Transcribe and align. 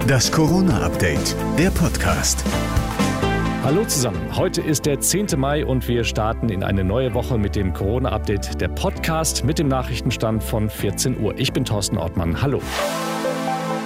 Das 0.00 0.32
Corona-Update, 0.32 1.36
der 1.58 1.70
Podcast. 1.70 2.44
Hallo 3.62 3.84
zusammen, 3.84 4.36
heute 4.36 4.60
ist 4.60 4.86
der 4.86 5.00
10. 5.00 5.28
Mai 5.36 5.64
und 5.64 5.86
wir 5.86 6.04
starten 6.04 6.48
in 6.48 6.62
eine 6.62 6.82
neue 6.82 7.14
Woche 7.14 7.38
mit 7.38 7.54
dem 7.54 7.72
Corona-Update, 7.72 8.60
der 8.60 8.68
Podcast 8.68 9.44
mit 9.44 9.58
dem 9.58 9.68
Nachrichtenstand 9.68 10.42
von 10.42 10.68
14 10.70 11.20
Uhr. 11.20 11.38
Ich 11.38 11.52
bin 11.52 11.64
Thorsten 11.64 11.98
Ortmann, 11.98 12.42
hallo. 12.42 12.60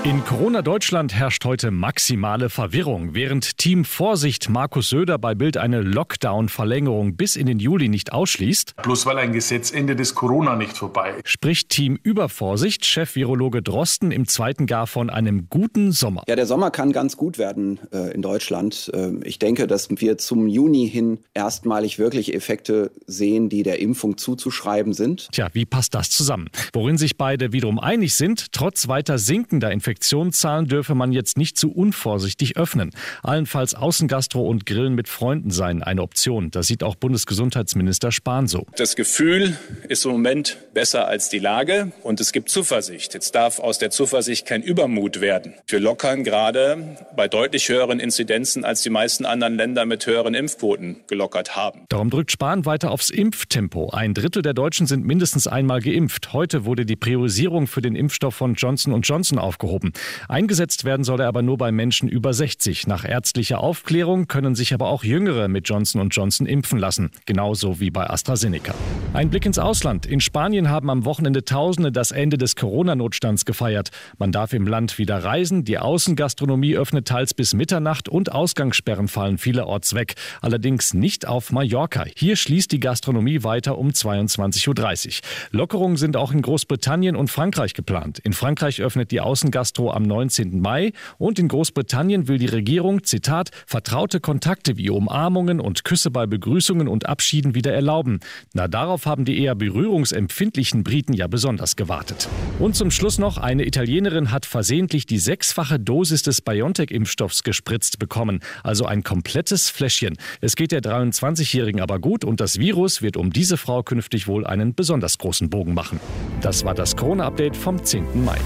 In 0.06 0.24
Corona-Deutschland 0.24 1.14
herrscht 1.14 1.44
heute 1.44 1.72
maximale 1.72 2.48
Verwirrung. 2.48 3.16
Während 3.16 3.58
Team 3.58 3.84
Vorsicht 3.84 4.48
Markus 4.48 4.90
Söder 4.90 5.18
bei 5.18 5.34
Bild 5.34 5.56
eine 5.56 5.80
Lockdown-Verlängerung 5.80 7.16
bis 7.16 7.34
in 7.34 7.46
den 7.46 7.58
Juli 7.58 7.88
nicht 7.88 8.12
ausschließt, 8.12 8.76
bloß 8.84 9.04
weil 9.06 9.18
ein 9.18 9.32
Gesetz 9.32 9.72
Ende 9.72 9.96
des 9.96 10.14
Corona 10.14 10.54
nicht 10.54 10.76
vorbei, 10.76 11.14
spricht 11.24 11.70
Team 11.70 11.98
Übervorsicht 12.00 12.86
Chef-Virologe 12.86 13.62
Drosten 13.62 14.12
im 14.12 14.28
zweiten 14.28 14.66
gar 14.66 14.86
von 14.86 15.10
einem 15.10 15.48
guten 15.50 15.90
Sommer. 15.90 16.22
Ja, 16.28 16.36
der 16.36 16.46
Sommer 16.46 16.70
kann 16.70 16.92
ganz 16.92 17.16
gut 17.16 17.36
werden 17.36 17.80
äh, 17.92 18.14
in 18.14 18.22
Deutschland. 18.22 18.92
Äh, 18.94 19.10
ich 19.24 19.40
denke, 19.40 19.66
dass 19.66 19.88
wir 19.90 20.18
zum 20.18 20.46
Juni 20.46 20.88
hin 20.88 21.18
erstmalig 21.34 21.98
wirklich 21.98 22.32
Effekte 22.32 22.92
sehen, 23.08 23.48
die 23.48 23.64
der 23.64 23.80
Impfung 23.80 24.18
zuzuschreiben 24.18 24.92
sind. 24.92 25.30
Tja, 25.32 25.48
wie 25.52 25.66
passt 25.66 25.96
das 25.96 26.10
zusammen? 26.10 26.48
Worin 26.72 26.96
sich 26.96 27.16
beide 27.16 27.52
wiederum 27.52 27.80
einig 27.80 28.14
sind, 28.14 28.52
trotz 28.52 28.86
weiter 28.86 29.18
sinkender 29.18 29.72
Infektionen 29.72 29.95
Infektionszahlen 29.96 30.68
dürfe 30.68 30.94
man 30.94 31.12
jetzt 31.12 31.38
nicht 31.38 31.56
zu 31.56 31.72
unvorsichtig 31.72 32.58
öffnen. 32.58 32.90
Allenfalls 33.22 33.74
Außengastro 33.74 34.46
und 34.46 34.66
Grillen 34.66 34.94
mit 34.94 35.08
Freunden 35.08 35.50
seien 35.50 35.82
eine 35.82 36.02
Option. 36.02 36.50
Das 36.50 36.66
sieht 36.66 36.82
auch 36.82 36.96
Bundesgesundheitsminister 36.96 38.12
Spahn 38.12 38.46
so. 38.46 38.66
Das 38.76 38.94
Gefühl 38.94 39.56
ist 39.88 40.04
im 40.04 40.10
Moment 40.12 40.58
besser 40.74 41.08
als 41.08 41.30
die 41.30 41.38
Lage 41.38 41.92
und 42.02 42.20
es 42.20 42.32
gibt 42.32 42.50
Zuversicht. 42.50 43.14
Jetzt 43.14 43.34
darf 43.34 43.58
aus 43.58 43.78
der 43.78 43.90
Zuversicht 43.90 44.46
kein 44.46 44.62
Übermut 44.62 45.22
werden. 45.22 45.54
Wir 45.66 45.80
lockern 45.80 46.24
gerade 46.24 46.98
bei 47.16 47.26
deutlich 47.26 47.70
höheren 47.70 47.98
Inzidenzen 47.98 48.66
als 48.66 48.82
die 48.82 48.90
meisten 48.90 49.24
anderen 49.24 49.56
Länder 49.56 49.86
mit 49.86 50.06
höheren 50.06 50.34
Impfquoten 50.34 50.96
gelockert 51.06 51.56
haben. 51.56 51.86
Darum 51.88 52.10
drückt 52.10 52.32
Spahn 52.32 52.66
weiter 52.66 52.90
aufs 52.90 53.08
Impftempo. 53.08 53.88
Ein 53.90 54.12
Drittel 54.12 54.42
der 54.42 54.52
Deutschen 54.52 54.86
sind 54.86 55.06
mindestens 55.06 55.46
einmal 55.46 55.80
geimpft. 55.80 56.34
Heute 56.34 56.66
wurde 56.66 56.84
die 56.84 56.96
Priorisierung 56.96 57.66
für 57.66 57.80
den 57.80 57.96
Impfstoff 57.96 58.34
von 58.34 58.56
Johnson 58.56 59.00
Johnson 59.00 59.38
aufgehoben 59.38 59.85
haben. 59.86 59.92
Eingesetzt 60.28 60.84
werden 60.84 61.04
soll 61.04 61.20
er 61.20 61.28
aber 61.28 61.42
nur 61.42 61.58
bei 61.58 61.72
Menschen 61.72 62.08
über 62.08 62.32
60. 62.32 62.86
Nach 62.86 63.04
ärztlicher 63.04 63.60
Aufklärung 63.60 64.28
können 64.28 64.54
sich 64.54 64.74
aber 64.74 64.88
auch 64.88 65.04
Jüngere 65.04 65.48
mit 65.48 65.68
Johnson 65.68 66.08
Johnson 66.10 66.46
impfen 66.46 66.78
lassen, 66.78 67.10
genauso 67.26 67.80
wie 67.80 67.90
bei 67.90 68.08
AstraZeneca. 68.08 68.74
Ein 69.12 69.30
Blick 69.30 69.46
ins 69.46 69.58
Ausland. 69.58 70.06
In 70.06 70.20
Spanien 70.20 70.68
haben 70.68 70.90
am 70.90 71.04
Wochenende 71.04 71.44
Tausende 71.44 71.92
das 71.92 72.10
Ende 72.10 72.38
des 72.38 72.56
Corona-Notstands 72.56 73.44
gefeiert. 73.44 73.90
Man 74.18 74.32
darf 74.32 74.52
im 74.52 74.66
Land 74.66 74.98
wieder 74.98 75.22
reisen, 75.22 75.64
die 75.64 75.78
Außengastronomie 75.78 76.76
öffnet 76.76 77.08
teils 77.08 77.34
bis 77.34 77.54
Mitternacht 77.54 78.08
und 78.08 78.32
Ausgangssperren 78.32 79.08
fallen 79.08 79.38
vielerorts 79.38 79.94
weg. 79.94 80.14
Allerdings 80.42 80.94
nicht 80.94 81.26
auf 81.26 81.52
Mallorca. 81.52 82.04
Hier 82.16 82.36
schließt 82.36 82.72
die 82.72 82.80
Gastronomie 82.80 83.42
weiter 83.42 83.78
um 83.78 83.90
22.30 83.90 85.06
Uhr. 85.06 85.58
Lockerungen 85.58 85.96
sind 85.96 86.16
auch 86.16 86.32
in 86.32 86.42
Großbritannien 86.42 87.16
und 87.16 87.30
Frankreich 87.30 87.74
geplant. 87.74 88.18
In 88.18 88.32
Frankreich 88.32 88.80
öffnet 88.80 89.10
die 89.10 89.20
Außengastro 89.20 89.65
Castro 89.66 89.90
am 89.90 90.04
19. 90.04 90.60
Mai 90.60 90.92
und 91.18 91.40
in 91.40 91.48
Großbritannien 91.48 92.28
will 92.28 92.38
die 92.38 92.46
Regierung, 92.46 93.02
Zitat, 93.02 93.50
vertraute 93.66 94.20
Kontakte 94.20 94.76
wie 94.76 94.90
Umarmungen 94.90 95.58
und 95.58 95.82
Küsse 95.82 96.12
bei 96.12 96.24
Begrüßungen 96.24 96.86
und 96.86 97.06
Abschieden 97.06 97.56
wieder 97.56 97.72
erlauben. 97.72 98.20
Na, 98.54 98.68
darauf 98.68 99.06
haben 99.06 99.24
die 99.24 99.42
eher 99.42 99.56
berührungsempfindlichen 99.56 100.84
Briten 100.84 101.14
ja 101.14 101.26
besonders 101.26 101.74
gewartet. 101.74 102.28
Und 102.60 102.76
zum 102.76 102.92
Schluss 102.92 103.18
noch, 103.18 103.38
eine 103.38 103.66
Italienerin 103.66 104.30
hat 104.30 104.46
versehentlich 104.46 105.04
die 105.04 105.18
sechsfache 105.18 105.80
Dosis 105.80 106.22
des 106.22 106.42
BioNTech-Impfstoffs 106.42 107.42
gespritzt 107.42 107.98
bekommen, 107.98 108.38
also 108.62 108.86
ein 108.86 109.02
komplettes 109.02 109.68
Fläschchen. 109.68 110.16
Es 110.40 110.54
geht 110.54 110.70
der 110.70 110.80
23-Jährigen 110.80 111.80
aber 111.80 111.98
gut 111.98 112.24
und 112.24 112.40
das 112.40 112.60
Virus 112.60 113.02
wird 113.02 113.16
um 113.16 113.32
diese 113.32 113.56
Frau 113.56 113.82
künftig 113.82 114.28
wohl 114.28 114.46
einen 114.46 114.76
besonders 114.76 115.18
großen 115.18 115.50
Bogen 115.50 115.74
machen. 115.74 115.98
Das 116.40 116.64
war 116.64 116.74
das 116.74 116.94
Corona-Update 116.94 117.56
vom 117.56 117.82
10. 117.82 118.24
Mai. 118.24 118.38